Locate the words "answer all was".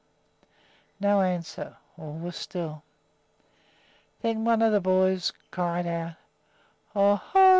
1.21-2.35